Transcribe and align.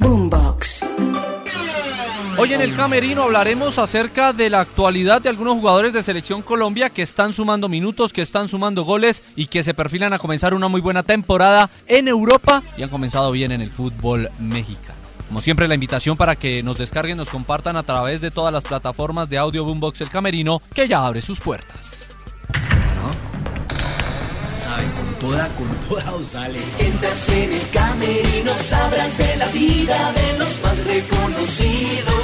Boombox. 0.00 0.80
Hoy 2.38 2.54
en 2.54 2.62
el 2.62 2.74
Camerino 2.74 3.24
hablaremos 3.24 3.78
acerca 3.78 4.32
de 4.32 4.48
la 4.48 4.60
actualidad 4.60 5.20
de 5.20 5.28
algunos 5.28 5.58
jugadores 5.58 5.92
de 5.92 6.02
Selección 6.02 6.40
Colombia 6.40 6.88
que 6.88 7.02
están 7.02 7.34
sumando 7.34 7.68
minutos, 7.68 8.14
que 8.14 8.22
están 8.22 8.48
sumando 8.48 8.84
goles 8.84 9.22
y 9.36 9.46
que 9.46 9.62
se 9.62 9.74
perfilan 9.74 10.14
a 10.14 10.18
comenzar 10.18 10.54
una 10.54 10.68
muy 10.68 10.80
buena 10.80 11.02
temporada 11.02 11.68
en 11.86 12.08
Europa 12.08 12.62
y 12.78 12.82
han 12.82 12.88
comenzado 12.88 13.30
bien 13.30 13.52
en 13.52 13.60
el 13.60 13.70
fútbol 13.70 14.30
mexicano. 14.38 14.98
Como 15.28 15.42
siempre, 15.42 15.68
la 15.68 15.74
invitación 15.74 16.16
para 16.16 16.34
que 16.34 16.62
nos 16.62 16.78
descarguen, 16.78 17.18
nos 17.18 17.28
compartan 17.28 17.76
a 17.76 17.82
través 17.82 18.22
de 18.22 18.30
todas 18.30 18.52
las 18.52 18.64
plataformas 18.64 19.28
de 19.28 19.38
audio 19.38 19.64
Boombox 19.64 20.00
El 20.00 20.08
Camerino, 20.08 20.62
que 20.74 20.88
ya 20.88 21.06
abre 21.06 21.20
sus 21.20 21.40
puertas. 21.40 22.09
Con 25.20 25.30
toda, 25.30 25.48
con 25.48 25.68
toda 25.88 26.24
sale. 26.24 26.58
Entras 26.78 27.28
en 27.28 27.52
el 27.52 27.68
camerino, 27.70 28.52
sabrás 28.56 29.18
de 29.18 29.36
la 29.36 29.46
vida 29.48 30.12
de 30.12 30.38
los 30.38 30.60
más 30.62 30.84
reconocidos. 30.84 32.14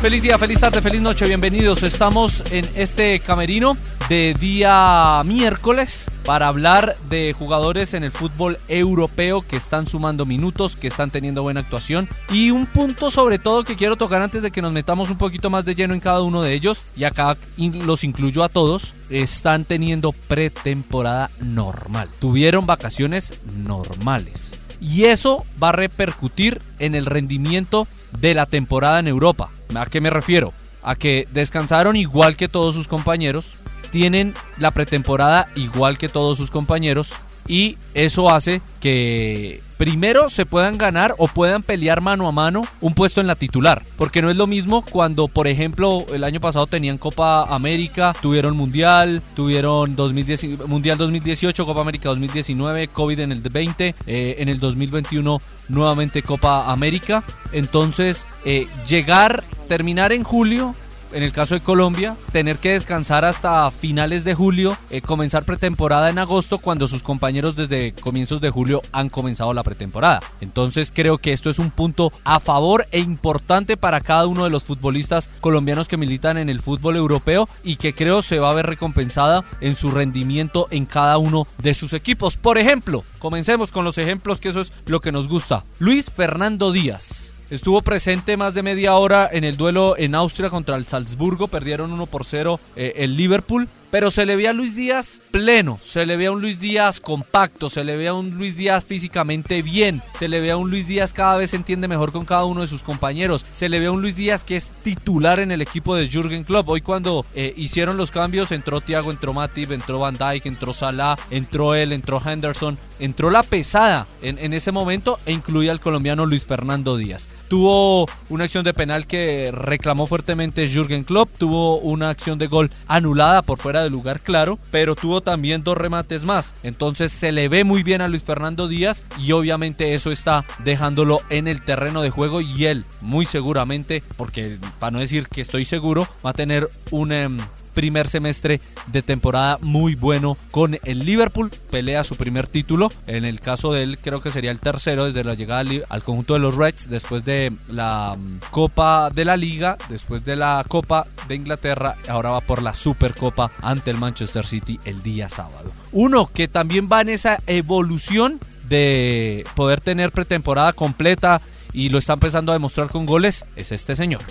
Feliz 0.00 0.22
día, 0.22 0.38
feliz 0.38 0.60
tarde, 0.60 0.80
feliz 0.80 1.00
noche, 1.00 1.26
bienvenidos. 1.26 1.82
Estamos 1.82 2.44
en 2.50 2.68
este 2.76 3.18
camerino 3.18 3.76
de 4.08 4.34
día 4.38 5.20
miércoles 5.24 6.10
para 6.24 6.46
hablar 6.46 6.96
de 7.08 7.32
jugadores 7.32 7.92
en 7.94 8.04
el 8.04 8.12
fútbol 8.12 8.58
europeo 8.68 9.42
que 9.42 9.56
están 9.56 9.86
sumando 9.86 10.24
minutos, 10.24 10.76
que 10.76 10.86
están 10.86 11.10
teniendo 11.10 11.42
buena 11.42 11.60
actuación. 11.60 12.08
Y 12.30 12.50
un 12.50 12.66
punto 12.66 13.10
sobre 13.10 13.38
todo 13.38 13.64
que 13.64 13.76
quiero 13.76 13.96
tocar 13.96 14.22
antes 14.22 14.42
de 14.42 14.50
que 14.50 14.62
nos 14.62 14.72
metamos 14.72 15.10
un 15.10 15.18
poquito 15.18 15.50
más 15.50 15.64
de 15.64 15.74
lleno 15.74 15.94
en 15.94 16.00
cada 16.00 16.22
uno 16.22 16.42
de 16.42 16.52
ellos, 16.52 16.82
y 16.96 17.04
acá 17.04 17.36
los 17.56 18.04
incluyo 18.04 18.44
a 18.44 18.48
todos, 18.48 18.94
están 19.10 19.64
teniendo 19.64 20.12
pretemporada 20.12 21.30
normal. 21.40 22.08
Tuvieron 22.20 22.66
vacaciones 22.66 23.32
normales. 23.44 24.58
Y 24.80 25.04
eso 25.04 25.44
va 25.62 25.70
a 25.70 25.72
repercutir 25.72 26.60
en 26.78 26.94
el 26.94 27.06
rendimiento 27.06 27.88
de 28.20 28.34
la 28.34 28.46
temporada 28.46 29.00
en 29.00 29.08
Europa. 29.08 29.50
¿A 29.74 29.86
qué 29.86 30.00
me 30.00 30.10
refiero? 30.10 30.52
A 30.82 30.94
que 30.94 31.26
descansaron 31.32 31.96
igual 31.96 32.36
que 32.36 32.48
todos 32.48 32.74
sus 32.74 32.86
compañeros, 32.86 33.56
tienen 33.90 34.34
la 34.58 34.72
pretemporada 34.72 35.48
igual 35.54 35.98
que 35.98 36.08
todos 36.08 36.38
sus 36.38 36.50
compañeros 36.50 37.16
y 37.48 37.78
eso 37.94 38.30
hace 38.30 38.60
que 38.80 39.62
primero 39.76 40.28
se 40.28 40.46
puedan 40.46 40.78
ganar 40.78 41.14
o 41.18 41.28
puedan 41.28 41.62
pelear 41.62 42.00
mano 42.00 42.26
a 42.28 42.32
mano 42.32 42.62
un 42.80 42.94
puesto 42.94 43.20
en 43.20 43.26
la 43.26 43.36
titular. 43.36 43.82
Porque 43.96 44.22
no 44.22 44.30
es 44.30 44.36
lo 44.36 44.46
mismo 44.46 44.84
cuando, 44.84 45.28
por 45.28 45.46
ejemplo, 45.46 46.06
el 46.12 46.24
año 46.24 46.40
pasado 46.40 46.66
tenían 46.66 46.98
Copa 46.98 47.44
América, 47.54 48.14
tuvieron 48.20 48.56
Mundial, 48.56 49.22
tuvieron 49.34 49.94
2010, 49.94 50.66
Mundial 50.66 50.98
2018, 50.98 51.66
Copa 51.66 51.80
América 51.80 52.08
2019, 52.08 52.88
COVID 52.88 53.20
en 53.20 53.32
el 53.32 53.40
20, 53.40 53.94
eh, 54.06 54.36
en 54.38 54.48
el 54.48 54.58
2021 54.58 55.40
nuevamente 55.68 56.22
Copa 56.22 56.70
América. 56.70 57.24
Entonces, 57.52 58.26
eh, 58.44 58.66
llegar, 58.88 59.44
terminar 59.68 60.12
en 60.12 60.22
julio 60.22 60.74
en 61.12 61.22
el 61.22 61.32
caso 61.32 61.54
de 61.54 61.60
Colombia, 61.60 62.16
tener 62.32 62.58
que 62.58 62.72
descansar 62.72 63.24
hasta 63.24 63.70
finales 63.70 64.24
de 64.24 64.34
julio, 64.34 64.76
eh, 64.90 65.00
comenzar 65.00 65.44
pretemporada 65.44 66.10
en 66.10 66.18
agosto 66.18 66.58
cuando 66.58 66.86
sus 66.86 67.02
compañeros 67.02 67.56
desde 67.56 67.92
comienzos 67.92 68.40
de 68.40 68.50
julio 68.50 68.82
han 68.92 69.08
comenzado 69.08 69.52
la 69.52 69.62
pretemporada. 69.62 70.20
Entonces 70.40 70.92
creo 70.94 71.18
que 71.18 71.32
esto 71.32 71.50
es 71.50 71.58
un 71.58 71.70
punto 71.70 72.12
a 72.24 72.40
favor 72.40 72.86
e 72.90 73.00
importante 73.00 73.76
para 73.76 74.00
cada 74.00 74.26
uno 74.26 74.44
de 74.44 74.50
los 74.50 74.64
futbolistas 74.64 75.30
colombianos 75.40 75.88
que 75.88 75.96
militan 75.96 76.38
en 76.38 76.48
el 76.48 76.60
fútbol 76.60 76.96
europeo 76.96 77.48
y 77.62 77.76
que 77.76 77.94
creo 77.94 78.22
se 78.22 78.38
va 78.38 78.50
a 78.50 78.54
ver 78.54 78.66
recompensada 78.66 79.44
en 79.60 79.76
su 79.76 79.90
rendimiento 79.90 80.68
en 80.70 80.86
cada 80.86 81.18
uno 81.18 81.46
de 81.58 81.74
sus 81.74 81.92
equipos. 81.92 82.36
Por 82.36 82.58
ejemplo, 82.58 83.04
comencemos 83.18 83.72
con 83.72 83.84
los 83.84 83.98
ejemplos 83.98 84.40
que 84.40 84.48
eso 84.48 84.60
es 84.60 84.72
lo 84.86 85.00
que 85.00 85.12
nos 85.12 85.28
gusta. 85.28 85.64
Luis 85.78 86.10
Fernando 86.10 86.72
Díaz. 86.72 87.35
Estuvo 87.48 87.80
presente 87.80 88.36
más 88.36 88.54
de 88.54 88.64
media 88.64 88.96
hora 88.96 89.28
en 89.32 89.44
el 89.44 89.56
duelo 89.56 89.96
en 89.96 90.16
Austria 90.16 90.50
contra 90.50 90.74
el 90.74 90.84
Salzburgo. 90.84 91.46
Perdieron 91.46 91.92
1 91.92 92.06
por 92.06 92.24
0 92.24 92.58
eh, 92.74 92.94
el 92.96 93.16
Liverpool. 93.16 93.68
Pero 93.90 94.10
se 94.10 94.26
le 94.26 94.36
ve 94.36 94.48
a 94.48 94.52
Luis 94.52 94.74
Díaz 94.76 95.22
pleno, 95.30 95.78
se 95.80 96.06
le 96.06 96.16
ve 96.16 96.26
a 96.26 96.32
un 96.32 96.40
Luis 96.40 96.60
Díaz 96.60 97.00
compacto, 97.00 97.68
se 97.68 97.84
le 97.84 97.96
ve 97.96 98.08
a 98.08 98.14
un 98.14 98.30
Luis 98.30 98.56
Díaz 98.56 98.84
físicamente 98.84 99.62
bien, 99.62 100.02
se 100.14 100.28
le 100.28 100.40
ve 100.40 100.50
a 100.50 100.56
un 100.56 100.70
Luis 100.70 100.88
Díaz 100.88 101.12
cada 101.12 101.36
vez 101.36 101.50
se 101.50 101.56
entiende 101.56 101.88
mejor 101.88 102.12
con 102.12 102.24
cada 102.24 102.44
uno 102.44 102.62
de 102.62 102.66
sus 102.66 102.82
compañeros, 102.82 103.46
se 103.52 103.68
le 103.68 103.80
ve 103.80 103.86
a 103.86 103.92
un 103.92 104.02
Luis 104.02 104.16
Díaz 104.16 104.44
que 104.44 104.56
es 104.56 104.72
titular 104.82 105.40
en 105.40 105.50
el 105.50 105.62
equipo 105.62 105.94
de 105.94 106.08
Jürgen 106.08 106.44
Klopp. 106.44 106.68
Hoy 106.68 106.80
cuando 106.80 107.24
eh, 107.34 107.54
hicieron 107.56 107.96
los 107.96 108.10
cambios 108.10 108.52
entró 108.52 108.80
Thiago, 108.80 109.10
entró 109.10 109.32
Matip, 109.32 109.72
entró 109.72 109.98
Van 109.98 110.16
Dijk, 110.16 110.46
entró 110.46 110.72
Salah, 110.72 111.16
entró 111.30 111.74
él, 111.74 111.92
entró 111.92 112.20
Henderson, 112.24 112.78
entró 112.98 113.30
la 113.30 113.42
pesada 113.42 114.06
en, 114.22 114.52
ese 114.52 114.72
momento 114.72 115.18
e 115.26 115.32
incluía 115.32 115.72
al 115.72 115.80
colombiano 115.80 116.26
Luis 116.26 116.46
Fernando 116.46 116.96
Díaz. 116.96 117.28
Tuvo 117.48 118.06
una 118.28 118.44
acción 118.44 118.64
de 118.64 118.74
penal 118.74 119.06
que 119.06 119.50
reclamó 119.52 120.06
fuertemente 120.06 120.68
Jürgen 120.68 121.04
Klopp, 121.04 121.30
tuvo 121.38 121.78
una 121.78 122.10
acción 122.10 122.38
de 122.38 122.46
gol 122.46 122.70
anulada 122.86 123.42
por 123.42 123.58
fuera 123.58 123.75
de 123.82 123.90
lugar 123.90 124.20
claro, 124.20 124.58
pero 124.70 124.94
tuvo 124.94 125.20
también 125.20 125.64
dos 125.64 125.76
remates 125.76 126.24
más. 126.24 126.54
Entonces 126.62 127.12
se 127.12 127.32
le 127.32 127.48
ve 127.48 127.64
muy 127.64 127.82
bien 127.82 128.00
a 128.00 128.08
Luis 128.08 128.24
Fernando 128.24 128.68
Díaz 128.68 129.04
y 129.18 129.32
obviamente 129.32 129.94
eso 129.94 130.10
está 130.10 130.44
dejándolo 130.64 131.20
en 131.30 131.48
el 131.48 131.62
terreno 131.62 132.02
de 132.02 132.10
juego 132.10 132.40
y 132.40 132.66
él 132.66 132.84
muy 133.00 133.26
seguramente, 133.26 134.02
porque 134.16 134.58
para 134.78 134.90
no 134.90 134.98
decir 135.00 135.28
que 135.28 135.40
estoy 135.40 135.64
seguro, 135.64 136.08
va 136.24 136.30
a 136.30 136.34
tener 136.34 136.68
un... 136.90 137.12
em, 137.12 137.38
primer 137.76 138.08
semestre 138.08 138.62
de 138.86 139.02
temporada 139.02 139.58
muy 139.60 139.94
bueno 139.94 140.38
con 140.50 140.78
el 140.82 141.00
Liverpool. 141.00 141.50
Pelea 141.70 142.04
su 142.04 142.16
primer 142.16 142.48
título. 142.48 142.90
En 143.06 143.26
el 143.26 143.38
caso 143.40 143.70
de 143.74 143.82
él, 143.82 143.98
creo 143.98 144.22
que 144.22 144.30
sería 144.30 144.50
el 144.50 144.60
tercero 144.60 145.04
desde 145.04 145.22
la 145.24 145.34
llegada 145.34 145.62
al, 145.90 146.02
conjunto 146.02 146.32
de 146.32 146.40
los 146.40 146.56
Reds 146.56 146.88
después 146.88 147.22
de 147.26 147.52
la 147.68 148.16
mm, 148.18 148.38
Copa 148.50 149.10
de 149.10 149.26
la 149.26 149.36
Liga, 149.36 149.76
después 149.90 150.24
de 150.24 150.36
la 150.36 150.64
Copa 150.66 151.06
de 151.28 151.34
Inglaterra. 151.34 151.96
Ahora 152.08 152.30
va 152.30 152.40
por 152.40 152.62
la 152.62 152.72
Supercopa 152.72 153.52
ante 153.60 153.90
el 153.90 153.98
Manchester 153.98 154.46
City 154.46 154.80
el 154.86 155.02
día 155.02 155.28
sábado. 155.28 155.70
Uno 155.92 156.30
que 156.32 156.48
también 156.48 156.88
va 156.90 157.02
en 157.02 157.10
esa 157.10 157.40
evolución 157.46 158.40
de 158.70 159.44
poder 159.54 159.82
tener 159.82 160.12
pretemporada 160.12 160.72
completa 160.72 161.42
y 161.74 161.90
lo 161.90 161.98
está 161.98 162.14
empezando 162.14 162.52
a 162.52 162.54
demostrar 162.54 162.88
con 162.88 163.04
goles 163.04 163.44
es 163.54 163.70
este 163.70 163.94
señor. 163.94 164.22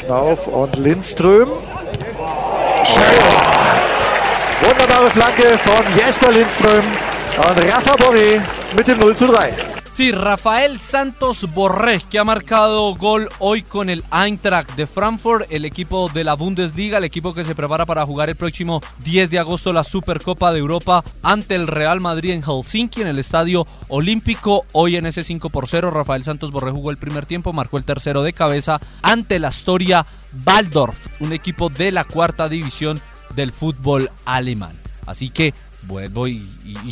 Knauf 0.00 0.48
und 0.48 0.76
Lindström. 0.78 1.69
Wunderbare 4.62 5.10
Flanke 5.10 5.58
von 5.58 5.84
Jesper 5.98 6.30
Lindström 6.32 6.84
und 7.36 7.72
Rafa 7.72 7.94
Borré 7.96 8.40
mit 8.76 8.88
dem 8.88 8.98
0 8.98 9.16
zu 9.16 9.26
3. 9.26 9.69
Sí, 9.92 10.12
Rafael 10.12 10.78
Santos 10.78 11.52
Borré, 11.52 12.00
que 12.08 12.20
ha 12.20 12.24
marcado 12.24 12.94
gol 12.94 13.28
hoy 13.40 13.62
con 13.62 13.90
el 13.90 14.04
Eintracht 14.12 14.76
de 14.76 14.86
Frankfurt, 14.86 15.46
el 15.50 15.64
equipo 15.64 16.08
de 16.08 16.22
la 16.22 16.34
Bundesliga, 16.34 16.98
el 16.98 17.04
equipo 17.04 17.34
que 17.34 17.42
se 17.42 17.56
prepara 17.56 17.86
para 17.86 18.06
jugar 18.06 18.28
el 18.28 18.36
próximo 18.36 18.80
10 19.02 19.30
de 19.30 19.40
agosto 19.40 19.72
la 19.72 19.82
Supercopa 19.82 20.52
de 20.52 20.60
Europa 20.60 21.02
ante 21.22 21.56
el 21.56 21.66
Real 21.66 22.00
Madrid 22.00 22.30
en 22.30 22.42
Helsinki, 22.42 23.02
en 23.02 23.08
el 23.08 23.18
Estadio 23.18 23.66
Olímpico. 23.88 24.64
Hoy 24.70 24.94
en 24.94 25.06
ese 25.06 25.24
5 25.24 25.50
por 25.50 25.68
0, 25.68 25.90
Rafael 25.90 26.22
Santos 26.22 26.52
Borré 26.52 26.70
jugó 26.70 26.92
el 26.92 26.96
primer 26.96 27.26
tiempo, 27.26 27.52
marcó 27.52 27.76
el 27.76 27.84
tercero 27.84 28.22
de 28.22 28.32
cabeza 28.32 28.80
ante 29.02 29.40
la 29.40 29.48
Astoria 29.48 30.06
Waldorf, 30.46 31.08
un 31.18 31.32
equipo 31.32 31.68
de 31.68 31.90
la 31.90 32.04
cuarta 32.04 32.48
división 32.48 33.02
del 33.34 33.50
fútbol 33.50 34.08
alemán. 34.24 34.78
Así 35.06 35.30
que 35.30 35.52
vuelvo 35.82 36.28
y, 36.28 36.46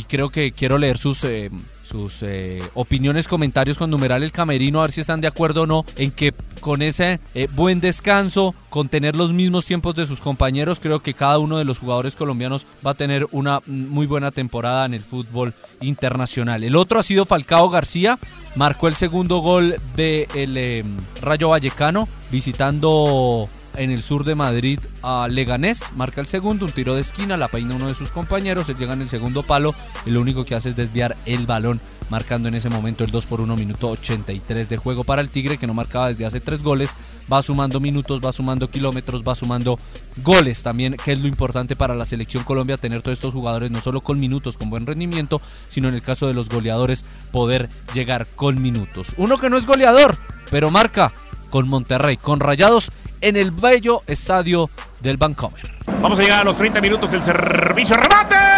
creo 0.07 0.29
que 0.29 0.51
quiero 0.51 0.77
leer 0.77 0.97
sus, 0.97 1.23
eh, 1.23 1.49
sus 1.83 2.23
eh, 2.23 2.61
opiniones, 2.73 3.27
comentarios 3.27 3.77
con 3.77 3.89
numeral 3.89 4.23
el 4.23 4.31
camerino, 4.31 4.79
a 4.79 4.83
ver 4.83 4.91
si 4.91 5.01
están 5.01 5.21
de 5.21 5.27
acuerdo 5.27 5.63
o 5.63 5.67
no 5.67 5.85
en 5.95 6.11
que 6.11 6.33
con 6.59 6.81
ese 6.81 7.19
eh, 7.35 7.47
buen 7.51 7.79
descanso, 7.79 8.55
con 8.69 8.89
tener 8.89 9.15
los 9.15 9.33
mismos 9.33 9.65
tiempos 9.65 9.95
de 9.95 10.05
sus 10.05 10.19
compañeros, 10.19 10.79
creo 10.79 11.01
que 11.01 11.13
cada 11.13 11.37
uno 11.37 11.57
de 11.57 11.65
los 11.65 11.79
jugadores 11.79 12.15
colombianos 12.15 12.67
va 12.85 12.91
a 12.91 12.95
tener 12.95 13.27
una 13.31 13.61
muy 13.65 14.07
buena 14.07 14.31
temporada 14.31 14.85
en 14.85 14.93
el 14.93 15.03
fútbol 15.03 15.53
internacional. 15.81 16.63
El 16.63 16.75
otro 16.75 16.99
ha 16.99 17.03
sido 17.03 17.25
Falcao 17.25 17.69
García, 17.69 18.19
marcó 18.55 18.87
el 18.87 18.95
segundo 18.95 19.37
gol 19.37 19.79
del 19.95 20.85
Rayo 21.21 21.49
Vallecano, 21.49 22.07
visitando 22.31 23.49
en 23.79 23.91
el 23.91 24.03
sur 24.03 24.25
de 24.25 24.35
Madrid 24.35 24.77
a 25.01 25.29
Leganés, 25.29 25.93
marca 25.95 26.19
el 26.19 26.27
segundo, 26.27 26.65
un 26.65 26.71
tiro 26.73 26.95
de 26.95 27.01
esquina, 27.01 27.37
la 27.37 27.47
peina 27.47 27.75
uno 27.75 27.87
de 27.87 27.93
sus 27.93 28.11
compañeros, 28.11 28.67
él 28.67 28.75
llega 28.77 28.91
en 28.91 29.01
el 29.01 29.07
segundo 29.07 29.41
palo 29.41 29.73
y 30.05 30.09
lo 30.09 30.19
único 30.19 30.43
que 30.43 30.53
hace 30.53 30.67
es 30.67 30.75
desviar 30.75 31.15
el 31.25 31.47
balón, 31.47 31.79
marcando 32.09 32.49
en 32.49 32.55
ese 32.55 32.69
momento 32.69 33.05
el 33.05 33.11
2 33.11 33.25
por 33.25 33.39
1 33.39 33.55
minuto 33.55 33.89
83 33.89 34.67
de 34.67 34.75
juego 34.75 35.05
para 35.05 35.21
el 35.21 35.29
Tigre, 35.29 35.57
que 35.57 35.65
no 35.65 35.73
marcaba 35.73 36.09
desde 36.09 36.25
hace 36.25 36.41
tres 36.41 36.61
goles, 36.61 36.91
va 37.31 37.41
sumando 37.41 37.79
minutos, 37.79 38.19
va 38.19 38.33
sumando 38.33 38.69
kilómetros, 38.69 39.23
va 39.25 39.33
sumando 39.33 39.79
goles 40.17 40.61
también, 40.61 40.97
que 41.01 41.13
es 41.13 41.21
lo 41.21 41.29
importante 41.29 41.77
para 41.77 41.95
la 41.95 42.03
selección 42.03 42.43
Colombia, 42.43 42.75
tener 42.75 43.01
todos 43.01 43.17
estos 43.17 43.33
jugadores 43.33 43.71
no 43.71 43.79
solo 43.79 44.01
con 44.01 44.19
minutos, 44.19 44.57
con 44.57 44.69
buen 44.69 44.87
rendimiento, 44.87 45.41
sino 45.69 45.87
en 45.87 45.93
el 45.93 46.01
caso 46.01 46.27
de 46.27 46.33
los 46.33 46.49
goleadores, 46.49 47.05
poder 47.31 47.69
llegar 47.93 48.27
con 48.35 48.61
minutos. 48.61 49.15
Uno 49.15 49.37
que 49.37 49.49
no 49.49 49.57
es 49.57 49.65
goleador, 49.65 50.17
pero 50.51 50.69
marca 50.69 51.13
con 51.49 51.67
Monterrey, 51.67 52.17
con 52.17 52.39
Rayados 52.39 52.91
en 53.21 53.35
el 53.35 53.51
bello 53.51 54.01
estadio 54.07 54.69
del 54.99 55.17
Vancomer. 55.17 55.71
Vamos 56.01 56.19
a 56.19 56.23
llegar 56.23 56.41
a 56.41 56.43
los 56.43 56.57
30 56.57 56.81
minutos 56.81 57.11
del 57.11 57.23
servicio. 57.23 57.95
¡Remate! 57.95 58.48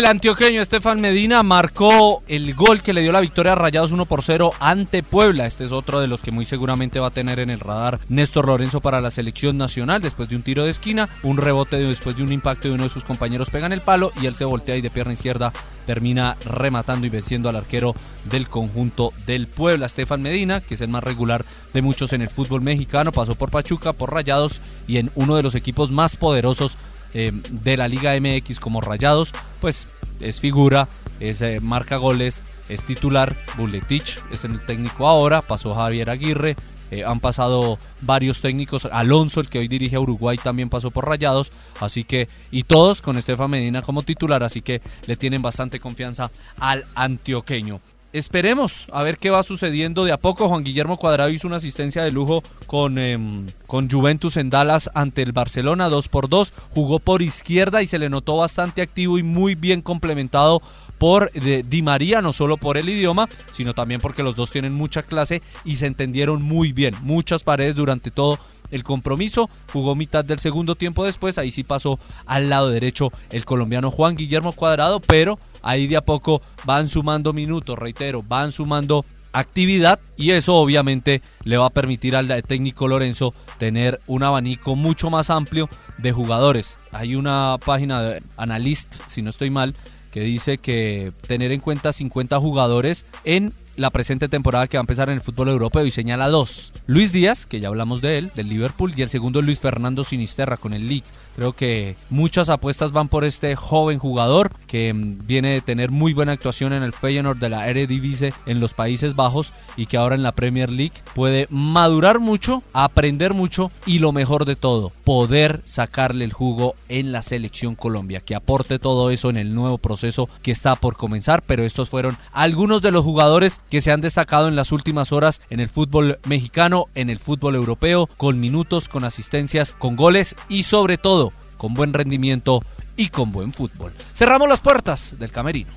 El 0.00 0.06
antioqueño 0.06 0.62
Estefan 0.62 0.98
Medina 0.98 1.42
marcó 1.42 2.22
el 2.26 2.54
gol 2.54 2.80
que 2.80 2.94
le 2.94 3.02
dio 3.02 3.12
la 3.12 3.20
victoria 3.20 3.52
a 3.52 3.54
Rayados 3.54 3.92
1 3.92 4.06
por 4.06 4.22
0 4.22 4.52
ante 4.58 5.02
Puebla. 5.02 5.44
Este 5.44 5.64
es 5.64 5.72
otro 5.72 6.00
de 6.00 6.06
los 6.06 6.22
que 6.22 6.30
muy 6.30 6.46
seguramente 6.46 7.00
va 7.00 7.08
a 7.08 7.10
tener 7.10 7.38
en 7.38 7.50
el 7.50 7.60
radar 7.60 8.00
Néstor 8.08 8.46
Lorenzo 8.46 8.80
para 8.80 9.02
la 9.02 9.10
selección 9.10 9.58
nacional. 9.58 10.00
Después 10.00 10.30
de 10.30 10.36
un 10.36 10.42
tiro 10.42 10.64
de 10.64 10.70
esquina, 10.70 11.10
un 11.22 11.36
rebote 11.36 11.76
después 11.76 12.16
de 12.16 12.22
un 12.22 12.32
impacto 12.32 12.68
de 12.68 12.74
uno 12.76 12.84
de 12.84 12.88
sus 12.88 13.04
compañeros 13.04 13.50
pega 13.50 13.66
en 13.66 13.74
el 13.74 13.82
palo 13.82 14.10
y 14.22 14.24
él 14.24 14.34
se 14.34 14.46
voltea 14.46 14.78
y 14.78 14.80
de 14.80 14.88
pierna 14.88 15.12
izquierda 15.12 15.52
termina 15.84 16.38
rematando 16.46 17.06
y 17.06 17.10
venciendo 17.10 17.50
al 17.50 17.56
arquero 17.56 17.94
del 18.24 18.48
conjunto 18.48 19.12
del 19.26 19.48
Puebla, 19.48 19.84
Estefan 19.84 20.22
Medina, 20.22 20.62
que 20.62 20.76
es 20.76 20.80
el 20.80 20.88
más 20.88 21.04
regular 21.04 21.44
de 21.74 21.82
muchos 21.82 22.14
en 22.14 22.22
el 22.22 22.30
fútbol 22.30 22.62
mexicano. 22.62 23.12
Pasó 23.12 23.34
por 23.34 23.50
Pachuca, 23.50 23.92
por 23.92 24.14
Rayados 24.14 24.62
y 24.88 24.96
en 24.96 25.10
uno 25.14 25.36
de 25.36 25.42
los 25.42 25.54
equipos 25.54 25.90
más 25.90 26.16
poderosos 26.16 26.78
eh, 27.14 27.32
de 27.32 27.76
la 27.76 27.88
Liga 27.88 28.18
MX 28.18 28.60
como 28.60 28.80
Rayados, 28.80 29.32
pues 29.60 29.88
es 30.20 30.40
figura, 30.40 30.88
es 31.18 31.42
eh, 31.42 31.60
marca 31.60 31.96
goles, 31.96 32.44
es 32.68 32.84
titular, 32.84 33.36
Buletich 33.56 34.20
es 34.30 34.44
el 34.44 34.64
técnico 34.64 35.06
ahora, 35.06 35.42
pasó 35.42 35.74
Javier 35.74 36.10
Aguirre, 36.10 36.56
eh, 36.90 37.04
han 37.04 37.20
pasado 37.20 37.78
varios 38.00 38.40
técnicos, 38.40 38.84
Alonso, 38.86 39.40
el 39.40 39.48
que 39.48 39.58
hoy 39.58 39.68
dirige 39.68 39.96
a 39.96 40.00
Uruguay, 40.00 40.38
también 40.38 40.68
pasó 40.68 40.90
por 40.90 41.08
Rayados, 41.08 41.52
así 41.80 42.04
que, 42.04 42.28
y 42.50 42.64
todos 42.64 43.02
con 43.02 43.16
Estefan 43.16 43.50
Medina 43.50 43.82
como 43.82 44.02
titular, 44.02 44.42
así 44.42 44.62
que 44.62 44.82
le 45.06 45.16
tienen 45.16 45.42
bastante 45.42 45.78
confianza 45.78 46.30
al 46.58 46.84
antioqueño 46.94 47.80
esperemos 48.12 48.88
a 48.92 49.02
ver 49.02 49.18
qué 49.18 49.30
va 49.30 49.42
sucediendo 49.42 50.04
de 50.04 50.12
a 50.12 50.18
poco. 50.18 50.48
Juan 50.48 50.64
Guillermo 50.64 50.96
Cuadrado 50.96 51.30
hizo 51.30 51.46
una 51.46 51.56
asistencia 51.56 52.02
de 52.02 52.10
lujo 52.10 52.42
con, 52.66 52.98
em, 52.98 53.46
con 53.66 53.90
Juventus 53.90 54.36
en 54.36 54.50
Dallas 54.50 54.90
ante 54.94 55.22
el 55.22 55.32
Barcelona 55.32 55.88
2 55.88 56.08
por 56.08 56.28
2 56.28 56.52
Jugó 56.74 56.98
por 56.98 57.22
izquierda 57.22 57.82
y 57.82 57.86
se 57.86 57.98
le 57.98 58.08
notó 58.08 58.36
bastante 58.36 58.82
activo 58.82 59.18
y 59.18 59.22
muy 59.22 59.54
bien 59.54 59.82
complementado 59.82 60.62
por 60.98 61.32
Di 61.32 61.82
María, 61.82 62.20
no 62.20 62.32
solo 62.34 62.58
por 62.58 62.76
el 62.76 62.88
idioma, 62.88 63.26
sino 63.52 63.72
también 63.72 64.02
porque 64.02 64.22
los 64.22 64.36
dos 64.36 64.50
tienen 64.50 64.74
mucha 64.74 65.02
clase 65.02 65.40
y 65.64 65.76
se 65.76 65.86
entendieron 65.86 66.42
muy 66.42 66.72
bien. 66.72 66.94
Muchas 67.00 67.42
paredes 67.42 67.76
durante 67.76 68.10
todo 68.10 68.38
el 68.70 68.84
compromiso. 68.84 69.48
Jugó 69.72 69.94
mitad 69.94 70.24
del 70.24 70.40
segundo 70.40 70.74
tiempo 70.74 71.04
después. 71.04 71.38
Ahí 71.38 71.50
sí 71.50 71.64
pasó 71.64 71.98
al 72.26 72.50
lado 72.50 72.68
derecho 72.68 73.12
el 73.30 73.44
colombiano 73.46 73.90
Juan 73.90 74.14
Guillermo 74.14 74.52
Cuadrado, 74.52 75.00
pero 75.00 75.38
ahí 75.62 75.86
de 75.86 75.96
a 75.96 76.00
poco 76.00 76.42
van 76.64 76.88
sumando 76.88 77.32
minutos, 77.32 77.78
reitero, 77.78 78.22
van 78.26 78.52
sumando 78.52 79.04
actividad 79.32 80.00
y 80.16 80.30
eso 80.30 80.56
obviamente 80.56 81.22
le 81.44 81.56
va 81.56 81.66
a 81.66 81.70
permitir 81.70 82.16
al 82.16 82.42
técnico 82.42 82.88
Lorenzo 82.88 83.34
tener 83.58 84.00
un 84.06 84.22
abanico 84.22 84.76
mucho 84.76 85.10
más 85.10 85.30
amplio 85.30 85.68
de 85.98 86.12
jugadores. 86.12 86.78
Hay 86.92 87.14
una 87.14 87.56
página 87.64 88.02
de 88.02 88.22
Analyst, 88.36 88.96
si 89.06 89.22
no 89.22 89.30
estoy 89.30 89.50
mal, 89.50 89.74
que 90.10 90.20
dice 90.22 90.58
que 90.58 91.12
tener 91.26 91.52
en 91.52 91.60
cuenta 91.60 91.92
50 91.92 92.38
jugadores 92.38 93.06
en 93.24 93.52
la 93.80 93.90
presente 93.90 94.28
temporada 94.28 94.68
que 94.68 94.76
va 94.76 94.80
a 94.80 94.82
empezar 94.82 95.08
en 95.08 95.14
el 95.14 95.20
fútbol 95.22 95.48
europeo 95.48 95.86
y 95.86 95.90
señala 95.90 96.28
dos. 96.28 96.74
Luis 96.86 97.12
Díaz, 97.12 97.46
que 97.46 97.60
ya 97.60 97.68
hablamos 97.68 98.02
de 98.02 98.18
él, 98.18 98.30
del 98.34 98.50
Liverpool, 98.50 98.92
y 98.94 99.00
el 99.00 99.08
segundo 99.08 99.40
Luis 99.40 99.58
Fernando 99.58 100.04
Sinisterra 100.04 100.58
con 100.58 100.74
el 100.74 100.86
Leeds. 100.86 101.14
Creo 101.34 101.54
que 101.54 101.96
muchas 102.10 102.50
apuestas 102.50 102.92
van 102.92 103.08
por 103.08 103.24
este 103.24 103.56
joven 103.56 103.98
jugador 103.98 104.52
que 104.66 104.92
mm, 104.92 105.26
viene 105.26 105.52
de 105.52 105.60
tener 105.62 105.90
muy 105.90 106.12
buena 106.12 106.32
actuación 106.32 106.74
en 106.74 106.82
el 106.82 106.92
Feyenoord 106.92 107.38
de 107.38 107.48
la 107.48 107.68
Eredivisie 107.68 108.34
en 108.44 108.60
los 108.60 108.74
Países 108.74 109.16
Bajos 109.16 109.54
y 109.78 109.86
que 109.86 109.96
ahora 109.96 110.14
en 110.14 110.22
la 110.22 110.32
Premier 110.32 110.68
League 110.68 110.92
puede 111.14 111.46
madurar 111.48 112.18
mucho, 112.18 112.62
aprender 112.74 113.32
mucho 113.32 113.70
y 113.86 113.98
lo 113.98 114.12
mejor 114.12 114.44
de 114.44 114.56
todo, 114.56 114.92
poder 115.04 115.62
sacarle 115.64 116.26
el 116.26 116.34
jugo 116.34 116.74
en 116.90 117.12
la 117.12 117.22
selección 117.22 117.76
Colombia, 117.76 118.20
que 118.20 118.34
aporte 118.34 118.78
todo 118.78 119.10
eso 119.10 119.30
en 119.30 119.38
el 119.38 119.54
nuevo 119.54 119.78
proceso 119.78 120.28
que 120.42 120.50
está 120.50 120.76
por 120.76 120.98
comenzar, 120.98 121.42
pero 121.46 121.64
estos 121.64 121.88
fueron 121.88 122.18
algunos 122.32 122.82
de 122.82 122.90
los 122.90 123.04
jugadores 123.06 123.58
que 123.70 123.80
se 123.80 123.92
han 123.92 124.00
destacado 124.00 124.48
en 124.48 124.56
las 124.56 124.72
últimas 124.72 125.12
horas 125.12 125.40
en 125.48 125.60
el 125.60 125.68
fútbol 125.68 126.18
mexicano, 126.26 126.86
en 126.94 127.08
el 127.08 127.18
fútbol 127.18 127.54
europeo, 127.54 128.08
con 128.16 128.40
minutos, 128.40 128.88
con 128.88 129.04
asistencias, 129.04 129.74
con 129.78 129.96
goles 129.96 130.34
y 130.48 130.64
sobre 130.64 130.98
todo 130.98 131.32
con 131.56 131.74
buen 131.74 131.92
rendimiento 131.92 132.62
y 132.96 133.08
con 133.08 133.32
buen 133.32 133.52
fútbol. 133.52 133.92
Cerramos 134.14 134.48
las 134.48 134.60
puertas 134.60 135.18
del 135.18 135.30
camerino. 135.30 135.70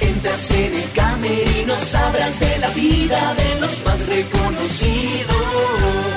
Entras 0.00 0.50
en 0.50 0.74
el 0.74 0.92
camerino, 0.92 1.74
sabrás 1.76 2.40
de 2.40 2.58
la 2.58 2.68
vida 2.70 3.34
de 3.34 3.60
los 3.60 3.84
más 3.84 4.06
reconocidos 4.06 6.15